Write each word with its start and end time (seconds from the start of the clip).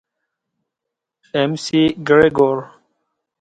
اېم 1.35 1.51
سي 1.63 1.81
ګرېګور. 2.07 2.57